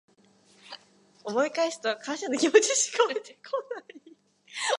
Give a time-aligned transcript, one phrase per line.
[1.25, 4.01] 思い返すと感謝の気持ちしかわいてこない